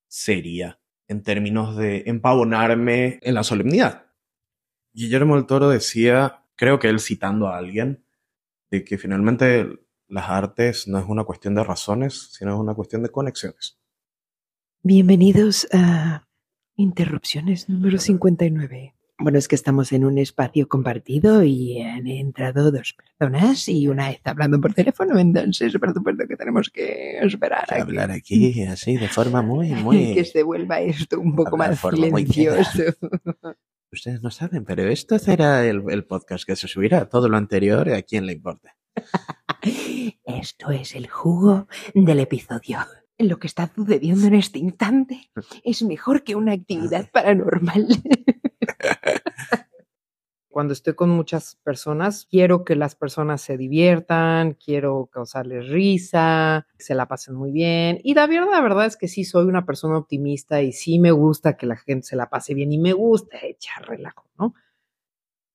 seria 0.08 0.80
en 1.08 1.24
términos 1.24 1.76
de 1.76 2.04
empavonarme 2.06 3.20
en 3.22 3.34
la 3.36 3.44
solemnidad. 3.44 4.08
Guillermo 4.94 5.36
del 5.36 5.46
Toro 5.46 5.70
decía, 5.70 6.46
creo 6.56 6.80
que 6.80 6.88
él 6.88 7.00
citando 7.00 7.48
a 7.48 7.58
alguien, 7.58 8.06
de 8.70 8.84
que 8.84 8.98
finalmente 8.98 9.68
las 10.08 10.30
artes 10.30 10.88
no 10.88 11.00
es 11.00 11.06
una 11.08 11.24
cuestión 11.24 11.56
de 11.56 11.64
razones, 11.64 12.30
sino 12.34 12.54
es 12.54 12.60
una 12.60 12.74
cuestión 12.74 13.04
de 13.04 13.10
conexiones. 13.10 13.80
Bienvenidos 14.82 15.68
a 15.74 16.28
Interrupciones 16.76 17.70
número 17.70 17.98
59. 17.98 18.96
Bueno, 19.20 19.38
es 19.38 19.48
que 19.48 19.56
estamos 19.56 19.92
en 19.92 20.06
un 20.06 20.18
espacio 20.18 20.68
compartido 20.68 21.44
y 21.44 21.80
han 21.82 22.08
entrado 22.08 22.72
dos 22.72 22.96
personas 22.96 23.70
y 23.70 23.88
una 23.88 24.10
está 24.10 24.32
hablando 24.32 24.60
por 24.60 24.74
teléfono, 24.74 25.18
entonces 25.20 25.78
por 25.78 25.94
supuesto 25.94 26.28
que 26.28 26.36
tenemos 26.36 26.70
que 26.70 27.20
esperar 27.20 27.68
Que 27.68 27.76
a 27.76 27.82
hablar 27.82 28.12
aquí 28.12 28.64
así 28.68 28.98
de 28.98 29.08
forma 29.08 29.42
muy, 29.42 29.70
muy... 29.70 30.16
que 30.16 30.26
se 30.26 30.44
vuelva 30.44 30.82
esto 30.82 31.20
un 31.20 31.36
poco 31.36 31.56
Hablar 31.56 31.70
más 31.72 31.80
silencioso. 31.80 32.84
Ustedes 33.92 34.24
no 34.24 34.32
saben, 34.32 34.66
pero 34.66 34.84
esto 34.90 35.20
será 35.20 35.64
el, 35.68 35.84
el 35.90 36.04
podcast 36.06 36.46
que 36.46 36.56
se 36.56 36.68
subirá. 36.68 37.08
Todo 37.08 37.30
lo 37.30 37.38
anterior, 37.38 37.90
¿a 37.94 38.02
quién 38.02 38.26
le 38.26 38.34
importa? 38.34 38.76
Esto 40.26 40.72
es 40.72 40.96
el 40.96 41.08
jugo 41.08 41.68
del 41.94 42.20
episodio. 42.20 42.80
Lo 43.20 43.38
que 43.38 43.48
está 43.48 43.72
sucediendo 43.74 44.28
en 44.28 44.34
este 44.34 44.60
instante 44.60 45.30
es 45.64 45.84
mejor 45.84 46.24
que 46.24 46.36
una 46.36 46.54
actividad 46.54 47.10
paranormal. 47.12 47.88
Cuando 50.54 50.74
estoy 50.74 50.94
con 50.94 51.10
muchas 51.10 51.56
personas, 51.64 52.28
quiero 52.30 52.64
que 52.64 52.76
las 52.76 52.94
personas 52.94 53.42
se 53.42 53.58
diviertan, 53.58 54.54
quiero 54.54 55.08
causarles 55.12 55.68
risa, 55.70 56.68
que 56.78 56.84
se 56.84 56.94
la 56.94 57.08
pasen 57.08 57.34
muy 57.34 57.52
bien. 57.52 58.00
Y 58.04 58.14
la 58.14 58.28
verdad, 58.28 58.52
la 58.52 58.62
verdad 58.62 58.86
es 58.86 58.96
que 58.96 59.08
sí 59.08 59.24
soy 59.24 59.46
una 59.46 59.66
persona 59.66 59.98
optimista 59.98 60.62
y 60.62 60.72
sí 60.72 61.00
me 61.00 61.10
gusta 61.10 61.58
que 61.58 61.66
la 61.66 61.76
gente 61.76 62.06
se 62.06 62.16
la 62.16 62.30
pase 62.30 62.54
bien 62.54 62.72
y 62.72 62.78
me 62.78 62.94
gusta 62.94 63.40
echar 63.42 63.88
relajo, 63.88 64.30
¿no? 64.38 64.54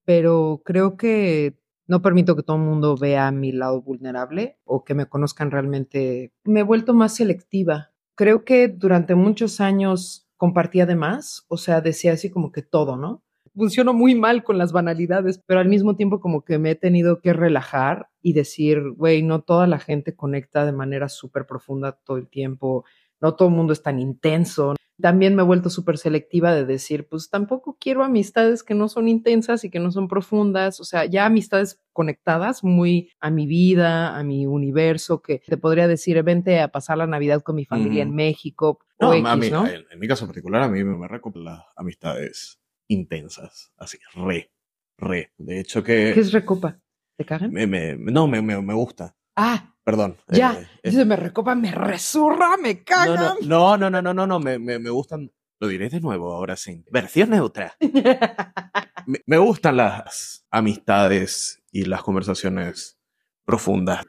Pero 0.04 0.62
creo 0.64 0.96
que 0.96 1.58
no 1.86 2.02
permito 2.02 2.36
que 2.36 2.42
todo 2.42 2.56
el 2.56 2.62
mundo 2.62 2.96
vea 2.96 3.30
mi 3.30 3.52
lado 3.52 3.80
vulnerable 3.80 4.58
o 4.64 4.84
que 4.84 4.94
me 4.94 5.06
conozcan 5.06 5.50
realmente. 5.50 6.32
Me 6.44 6.60
he 6.60 6.64
vuelto 6.64 6.92
más 6.92 7.14
selectiva. 7.14 7.92
Creo 8.14 8.44
que 8.44 8.68
durante 8.68 9.14
muchos 9.14 9.60
años 9.60 10.27
compartía 10.38 10.86
de 10.86 10.96
más, 10.96 11.44
o 11.48 11.58
sea, 11.58 11.82
decía 11.82 12.14
así 12.14 12.30
como 12.30 12.52
que 12.52 12.62
todo, 12.62 12.96
¿no? 12.96 13.22
Funciono 13.54 13.92
muy 13.92 14.14
mal 14.14 14.44
con 14.44 14.56
las 14.56 14.72
banalidades, 14.72 15.42
pero 15.44 15.60
al 15.60 15.68
mismo 15.68 15.96
tiempo 15.96 16.20
como 16.20 16.44
que 16.44 16.58
me 16.58 16.70
he 16.70 16.74
tenido 16.76 17.20
que 17.20 17.32
relajar 17.32 18.08
y 18.22 18.32
decir, 18.32 18.80
güey, 18.96 19.22
no 19.22 19.42
toda 19.42 19.66
la 19.66 19.80
gente 19.80 20.14
conecta 20.14 20.64
de 20.64 20.72
manera 20.72 21.08
súper 21.08 21.44
profunda 21.44 21.92
todo 21.92 22.16
el 22.16 22.28
tiempo, 22.28 22.84
no 23.20 23.34
todo 23.34 23.48
el 23.48 23.54
mundo 23.54 23.72
es 23.72 23.82
tan 23.82 23.98
intenso. 23.98 24.76
También 25.00 25.36
me 25.36 25.42
he 25.42 25.44
vuelto 25.44 25.70
súper 25.70 25.96
selectiva 25.96 26.52
de 26.54 26.64
decir, 26.64 27.06
pues 27.08 27.30
tampoco 27.30 27.76
quiero 27.80 28.02
amistades 28.02 28.62
que 28.62 28.74
no 28.74 28.88
son 28.88 29.06
intensas 29.06 29.64
y 29.64 29.70
que 29.70 29.78
no 29.78 29.92
son 29.92 30.08
profundas, 30.08 30.80
o 30.80 30.84
sea, 30.84 31.04
ya 31.04 31.26
amistades 31.26 31.80
conectadas 31.92 32.64
muy 32.64 33.10
a 33.20 33.30
mi 33.30 33.46
vida, 33.46 34.16
a 34.16 34.22
mi 34.24 34.46
universo, 34.46 35.22
que 35.22 35.42
te 35.46 35.56
podría 35.56 35.86
decir, 35.86 36.20
vente 36.22 36.60
a 36.60 36.68
pasar 36.68 36.98
la 36.98 37.06
Navidad 37.06 37.42
con 37.42 37.56
mi 37.56 37.64
familia 37.64 38.02
en 38.02 38.14
México. 38.14 38.80
No, 38.98 39.12
X, 39.12 39.22
mami, 39.22 39.50
¿no? 39.50 39.66
En, 39.66 39.84
en, 39.88 39.98
mi 39.98 40.08
caso 40.08 40.26
particular, 40.26 40.62
a 40.62 40.68
mí 40.68 40.82
me, 40.82 40.96
me 40.96 41.06
recopa 41.06 41.38
amistades 41.76 42.60
intensas, 42.88 43.72
así, 43.76 43.98
re, 44.14 44.50
re. 44.96 45.32
De 45.38 45.60
hecho 45.60 45.84
que... 45.84 46.12
¿Qué 46.12 46.20
es 46.20 46.32
recopa? 46.32 46.80
¿Te 47.16 47.24
cagan? 47.24 47.52
Me, 47.52 47.66
me, 47.66 47.96
no, 47.96 48.26
me, 48.26 48.42
me, 48.42 48.60
me 48.60 48.74
gusta. 48.74 49.16
Ah, 49.40 49.72
Perdón. 49.84 50.16
Ya, 50.28 50.52
eh, 50.60 50.66
dice, 50.90 51.04
me 51.06 51.16
recopa, 51.16 51.54
me 51.54 51.70
resurra, 51.72 52.56
me 52.58 52.82
cagan. 52.84 53.36
No, 53.42 53.76
no, 53.78 53.88
no, 53.88 54.02
no, 54.02 54.12
no, 54.12 54.26
no, 54.26 54.38
me, 54.40 54.58
me, 54.58 54.78
me 54.78 54.90
gustan. 54.90 55.30
Lo 55.60 55.66
diré 55.68 55.88
de 55.88 56.00
nuevo 56.00 56.32
ahora 56.34 56.56
sí. 56.56 56.84
Versión 56.90 57.30
neutra. 57.30 57.74
me, 59.06 59.20
me 59.26 59.38
gustan 59.38 59.76
las 59.76 60.46
amistades 60.50 61.62
y 61.72 61.84
las 61.84 62.02
conversaciones 62.02 62.98
profundas. 63.44 64.04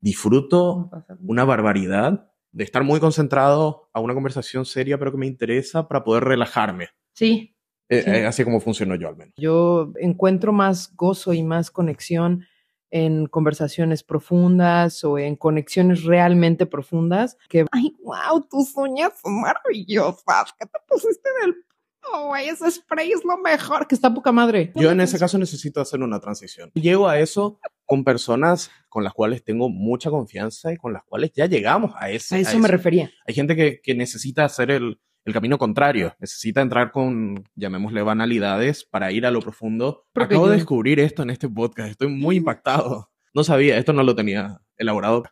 Disfruto 0.00 0.90
una 1.20 1.44
barbaridad 1.44 2.28
de 2.50 2.64
estar 2.64 2.82
muy 2.82 2.98
concentrado 2.98 3.88
a 3.92 4.00
una 4.00 4.14
conversación 4.14 4.64
seria, 4.66 4.98
pero 4.98 5.12
que 5.12 5.18
me 5.18 5.26
interesa 5.26 5.86
para 5.88 6.02
poder 6.02 6.24
relajarme. 6.24 6.88
Sí. 7.14 7.56
Eh, 7.88 8.02
Sí. 8.02 8.10
eh, 8.10 8.26
así 8.26 8.42
como 8.44 8.58
funciono 8.60 8.94
yo 8.96 9.08
al 9.08 9.16
menos. 9.16 9.34
Yo 9.36 9.92
encuentro 10.00 10.52
más 10.52 10.94
gozo 10.96 11.32
y 11.32 11.42
más 11.42 11.70
conexión 11.70 12.44
en 12.92 13.26
conversaciones 13.26 14.02
profundas 14.02 15.02
o 15.02 15.18
en 15.18 15.34
conexiones 15.34 16.04
realmente 16.04 16.66
profundas 16.66 17.38
que, 17.48 17.64
ay, 17.72 17.96
wow, 18.04 18.46
tus 18.48 18.76
uñas 18.76 19.14
son 19.20 19.40
maravillosas. 19.40 20.52
¿Qué 20.58 20.66
te 20.66 20.78
pusiste 20.86 21.28
en 21.40 21.48
el 21.48 21.54
pelo, 21.54 22.26
güey? 22.26 22.48
Ese 22.50 22.70
spray 22.70 23.10
es 23.10 23.24
lo 23.24 23.38
mejor, 23.38 23.88
que 23.88 23.94
está 23.94 24.12
poca 24.12 24.30
madre. 24.30 24.72
Yo 24.76 24.90
en 24.90 25.00
ese 25.00 25.18
caso 25.18 25.38
necesito 25.38 25.80
hacer 25.80 26.00
una 26.02 26.20
transición. 26.20 26.70
Llego 26.74 27.08
a 27.08 27.18
eso 27.18 27.58
con 27.86 28.04
personas 28.04 28.70
con 28.90 29.04
las 29.04 29.14
cuales 29.14 29.42
tengo 29.42 29.70
mucha 29.70 30.10
confianza 30.10 30.70
y 30.70 30.76
con 30.76 30.92
las 30.92 31.02
cuales 31.04 31.32
ya 31.32 31.46
llegamos 31.46 31.92
a 31.96 32.10
ese. 32.10 32.36
A 32.36 32.38
eso 32.40 32.58
me 32.58 32.68
refería. 32.68 33.10
Hay 33.26 33.34
gente 33.34 33.56
que, 33.56 33.80
que 33.80 33.94
necesita 33.94 34.44
hacer 34.44 34.70
el, 34.70 35.00
el 35.24 35.32
camino 35.32 35.58
contrario, 35.58 36.14
necesita 36.18 36.60
entrar 36.60 36.90
con, 36.90 37.44
llamémosle, 37.54 38.02
banalidades 38.02 38.84
para 38.84 39.12
ir 39.12 39.26
a 39.26 39.30
lo 39.30 39.40
profundo. 39.40 40.06
Acabo 40.14 40.48
de 40.48 40.56
descubrir 40.56 41.00
esto 41.00 41.22
en 41.22 41.30
este 41.30 41.48
podcast, 41.48 41.90
estoy 41.90 42.08
muy 42.08 42.36
impactado. 42.36 43.10
No 43.34 43.44
sabía, 43.44 43.78
esto 43.78 43.92
no 43.92 44.02
lo 44.02 44.14
tenía 44.14 44.60
elaborado. 44.76 45.22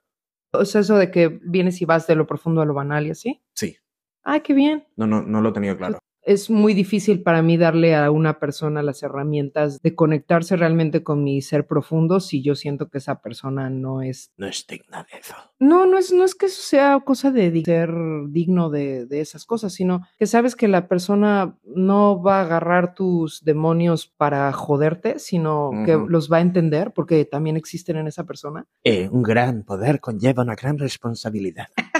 O 0.52 0.64
sea, 0.64 0.80
eso 0.80 0.96
de 0.96 1.10
que 1.10 1.40
vienes 1.42 1.80
y 1.82 1.84
vas 1.84 2.06
de 2.06 2.16
lo 2.16 2.26
profundo 2.26 2.60
a 2.60 2.64
lo 2.64 2.74
banal 2.74 3.06
y 3.06 3.10
así. 3.10 3.42
Sí, 3.54 3.76
Ay, 4.22 4.40
qué 4.42 4.52
bien. 4.54 4.86
no, 4.96 5.06
no, 5.06 5.22
no 5.22 5.40
lo 5.40 5.52
tenía 5.52 5.76
claro. 5.76 5.98
Es 6.22 6.50
muy 6.50 6.74
difícil 6.74 7.22
para 7.22 7.42
mí 7.42 7.56
darle 7.56 7.94
a 7.96 8.10
una 8.10 8.38
persona 8.38 8.82
las 8.82 9.02
herramientas 9.02 9.80
de 9.82 9.94
conectarse 9.94 10.56
realmente 10.56 11.02
con 11.02 11.24
mi 11.24 11.40
ser 11.42 11.66
profundo 11.66 12.20
si 12.20 12.42
yo 12.42 12.54
siento 12.54 12.88
que 12.88 12.98
esa 12.98 13.22
persona 13.22 13.70
no 13.70 14.02
es... 14.02 14.32
No 14.36 14.46
es 14.46 14.66
digna 14.66 15.06
de 15.10 15.18
eso. 15.18 15.34
No, 15.58 15.86
no 15.86 15.98
es, 15.98 16.12
no 16.12 16.24
es 16.24 16.34
que 16.34 16.46
eso 16.46 16.62
sea 16.62 17.00
cosa 17.00 17.30
de 17.30 17.62
ser 17.64 17.90
digno 18.28 18.70
de, 18.70 19.06
de 19.06 19.20
esas 19.20 19.44
cosas, 19.44 19.72
sino 19.72 20.06
que 20.18 20.26
sabes 20.26 20.56
que 20.56 20.68
la 20.68 20.88
persona 20.88 21.58
no 21.64 22.22
va 22.22 22.38
a 22.38 22.42
agarrar 22.42 22.94
tus 22.94 23.42
demonios 23.44 24.06
para 24.06 24.52
joderte, 24.52 25.18
sino 25.18 25.70
que 25.84 25.98
los 26.08 26.30
va 26.30 26.38
a 26.38 26.42
entender 26.42 26.92
porque 26.92 27.24
también 27.24 27.56
existen 27.56 27.96
en 27.96 28.06
esa 28.06 28.24
persona. 28.24 28.66
Eh, 28.84 29.08
un 29.10 29.22
gran 29.22 29.62
poder 29.64 30.00
conlleva 30.00 30.42
una 30.42 30.54
gran 30.54 30.78
responsabilidad. 30.78 31.66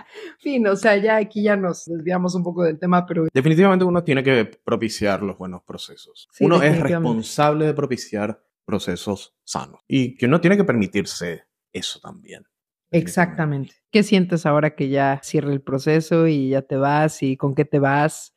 Fin, 0.38 0.66
o 0.66 0.76
sea, 0.76 0.96
ya 0.96 1.16
aquí 1.16 1.42
ya 1.42 1.56
nos 1.56 1.84
desviamos 1.86 2.34
un 2.34 2.42
poco 2.42 2.62
del 2.64 2.78
tema, 2.78 3.06
pero 3.06 3.26
Definitivamente 3.32 3.84
uno 3.84 4.02
tiene 4.04 4.22
que 4.22 4.44
propiciar 4.44 5.22
los 5.22 5.38
buenos 5.38 5.62
procesos. 5.62 6.28
Sí, 6.32 6.44
uno 6.44 6.62
es 6.62 6.78
responsable 6.78 7.66
de 7.66 7.74
propiciar 7.74 8.42
procesos 8.64 9.34
sanos 9.44 9.80
y 9.88 10.14
que 10.16 10.26
uno 10.26 10.40
tiene 10.40 10.56
que 10.56 10.64
permitirse 10.64 11.44
eso 11.72 12.00
también. 12.00 12.44
Exactamente. 12.90 13.74
¿Qué 13.90 14.02
sientes 14.02 14.44
ahora 14.44 14.74
que 14.74 14.88
ya 14.88 15.20
cierra 15.22 15.52
el 15.52 15.62
proceso 15.62 16.26
y 16.26 16.50
ya 16.50 16.62
te 16.62 16.76
vas 16.76 17.22
y 17.22 17.36
con 17.36 17.54
qué 17.54 17.64
te 17.64 17.78
vas? 17.78 18.34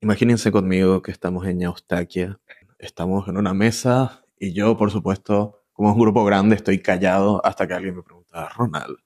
Imagínense 0.00 0.50
conmigo 0.50 1.02
que 1.02 1.10
estamos 1.10 1.46
en 1.46 1.62
Eustaquia, 1.62 2.40
estamos 2.78 3.28
en 3.28 3.36
una 3.36 3.52
mesa 3.52 4.24
y 4.38 4.52
yo, 4.52 4.76
por 4.76 4.90
supuesto, 4.90 5.64
como 5.72 5.90
es 5.90 5.94
un 5.94 6.02
grupo 6.02 6.24
grande, 6.24 6.56
estoy 6.56 6.80
callado 6.80 7.44
hasta 7.44 7.66
que 7.66 7.74
alguien 7.74 7.96
me 7.96 8.02
pregunta, 8.02 8.48
Ronald, 8.56 8.96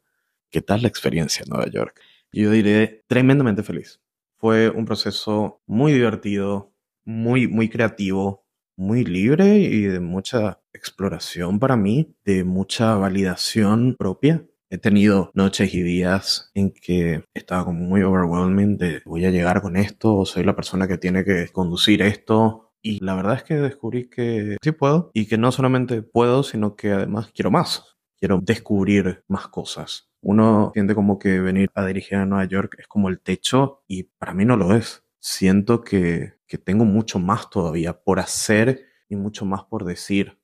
¿qué 0.53 0.61
tal 0.61 0.83
la 0.83 0.89
experiencia 0.89 1.43
en 1.43 1.51
Nueva 1.51 1.69
York? 1.69 1.99
Yo 2.31 2.51
diré, 2.51 3.03
tremendamente 3.09 3.63
feliz. 3.63 4.01
Fue 4.39 4.69
un 4.71 4.85
proceso 4.85 5.63
muy 5.67 5.93
divertido, 5.93 6.73
muy, 7.05 7.49
muy 7.49 7.69
creativo, 7.69 8.47
muy 8.77 9.05
libre 9.05 9.59
y 9.59 9.83
de 9.83 10.01
mucha 10.01 10.61
exploración 10.73 11.59
para 11.59 11.77
mí, 11.77 12.15
de 12.25 12.45
mucha 12.45 12.95
validación 12.97 13.97
propia. 13.99 14.47
He 14.71 14.79
tenido 14.79 15.31
noches 15.35 15.75
y 15.75 15.83
días 15.83 16.51
en 16.55 16.73
que 16.73 17.25
estaba 17.35 17.65
como 17.65 17.81
muy 17.81 18.03
overwhelming 18.03 18.79
de 18.79 19.03
voy 19.05 19.25
a 19.27 19.31
llegar 19.31 19.61
con 19.61 19.77
esto 19.77 20.15
o 20.15 20.27
soy 20.27 20.45
la 20.45 20.57
persona 20.57 20.89
que 20.89 20.99
tiene 20.99 21.25
que 21.25 21.49
conducir 21.49 22.03
esto. 22.03 22.73
Y 22.83 23.05
la 23.05 23.15
verdad 23.15 23.37
es 23.37 23.43
que 23.45 23.55
descubrí 23.55 24.09
que 24.09 24.57
sí 24.63 24.73
puedo 24.73 25.11
y 25.15 25.27
que 25.27 25.39
no 25.39 25.53
solamente 25.53 26.03
puedo, 26.03 26.43
sino 26.43 26.75
que 26.75 26.93
además 26.93 27.31
quiero 27.35 27.51
más. 27.51 27.97
Quiero 28.19 28.41
descubrir 28.43 29.25
más 29.29 29.49
cosas. 29.49 30.12
Uno 30.23 30.71
siente 30.73 30.95
como 30.95 31.19
que 31.19 31.41
venir 31.41 31.69
a 31.75 31.85
dirigir 31.85 32.17
a 32.19 32.26
Nueva 32.26 32.45
York 32.45 32.76
es 32.79 32.87
como 32.87 33.09
el 33.09 33.21
techo 33.21 33.83
y 33.88 34.05
para 34.05 34.33
mí 34.33 34.45
no 34.45 34.57
lo 34.57 34.75
es. 34.75 35.05
Siento 35.19 35.83
que, 35.83 36.35
que 36.47 36.59
tengo 36.59 36.85
mucho 36.85 37.19
más 37.19 37.50
todavía 37.50 37.93
por 38.00 38.21
hacer 38.21 38.87
y 39.09 39.17
mucho 39.17 39.45
más 39.45 39.64
por 39.64 39.85
decir. 39.85 40.38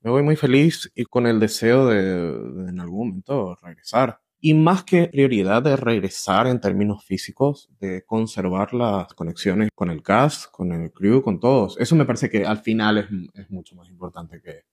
Me 0.00 0.10
voy 0.10 0.24
muy 0.24 0.34
feliz 0.34 0.90
y 0.96 1.04
con 1.04 1.28
el 1.28 1.38
deseo 1.38 1.86
de, 1.86 2.02
de 2.02 2.70
en 2.70 2.80
algún 2.80 3.08
momento 3.08 3.56
regresar. 3.62 4.20
Y 4.40 4.54
más 4.54 4.82
que 4.82 5.06
prioridad 5.06 5.62
de 5.62 5.76
regresar 5.76 6.48
en 6.48 6.60
términos 6.60 7.04
físicos, 7.04 7.70
de 7.78 8.02
conservar 8.04 8.74
las 8.74 9.14
conexiones 9.14 9.68
con 9.72 9.88
el 9.88 10.02
cast, 10.02 10.50
con 10.50 10.72
el 10.72 10.90
crew, 10.90 11.22
con 11.22 11.38
todos. 11.38 11.78
Eso 11.78 11.94
me 11.94 12.04
parece 12.04 12.28
que 12.28 12.44
al 12.44 12.58
final 12.58 12.98
es, 12.98 13.06
es 13.34 13.50
mucho 13.52 13.76
más 13.76 13.88
importante 13.88 14.42
que, 14.42 14.64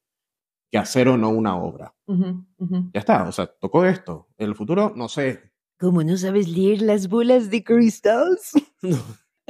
que 0.71 0.77
hacer 0.77 1.07
o 1.07 1.17
no 1.17 1.29
una 1.29 1.57
obra. 1.57 1.93
Ujú, 2.05 2.45
ujú. 2.57 2.91
Ya 2.93 2.99
está, 2.99 3.27
o 3.27 3.31
sea, 3.31 3.47
tocó 3.47 3.85
esto. 3.85 4.27
En 4.37 4.47
el 4.49 4.55
futuro, 4.55 4.93
no 4.95 5.07
sé. 5.07 5.51
¿Cómo 5.79 6.03
no 6.03 6.17
sabes 6.17 6.47
leer 6.47 6.81
las 6.81 7.07
bolas 7.07 7.49
de 7.49 7.63
cristales? 7.63 8.51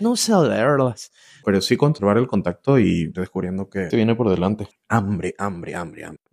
No, 0.02 0.12
no 0.12 0.16
sé 0.16 0.32
leerlas. 0.34 1.12
Pero 1.44 1.62
sí 1.62 1.76
conservar 1.76 2.18
el 2.18 2.28
contacto 2.28 2.80
y 2.80 3.08
descubriendo 3.08 3.70
que 3.70 3.90
se 3.90 3.96
viene 3.96 4.16
por 4.16 4.30
delante. 4.30 4.68
Hambre, 4.88 5.36
hambre, 5.38 5.76
hambre, 5.76 6.06
hambre. 6.06 6.24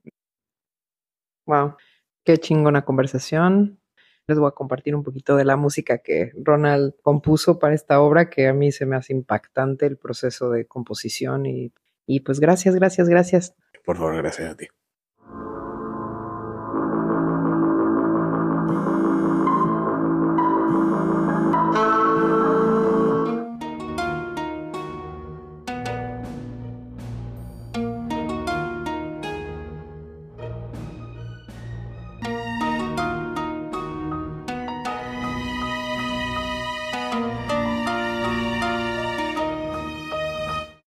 Wow, 1.47 1.76
qué 2.25 2.38
chingona 2.38 2.85
conversación. 2.85 3.81
Les 4.28 4.38
voy 4.38 4.49
a 4.49 4.52
compartir 4.52 4.95
un 4.97 5.05
poquito 5.05 5.37
de 5.37 5.45
la 5.45 5.57
música 5.57 5.99
que 5.99 6.33
Ronald 6.43 6.95
compuso 7.02 7.59
para 7.59 7.75
esta 7.75 8.00
obra, 8.00 8.31
que 8.31 8.49
a 8.49 8.52
mí 8.52 8.73
se 8.73 8.87
me 8.87 8.97
hace 8.97 9.12
impactante 9.12 9.87
el 9.87 9.97
proceso 9.97 10.50
de 10.50 10.66
composición 10.66 11.47
y, 11.47 11.73
y 12.07 12.21
pues 12.21 12.40
gracias, 12.40 12.75
gracias, 12.75 13.09
gracias. 13.09 13.55
Por 13.87 13.97
favor, 13.97 14.16
gracias 14.19 14.50
a 14.50 14.55
ti. 14.55 14.66